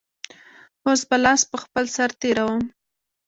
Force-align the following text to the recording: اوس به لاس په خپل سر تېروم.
اوس 0.85 1.01
به 1.09 1.17
لاس 1.23 1.41
په 1.51 1.57
خپل 1.63 1.85
سر 1.95 2.09
تېروم. 2.19 2.63